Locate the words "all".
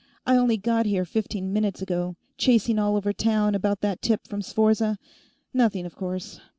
2.79-2.95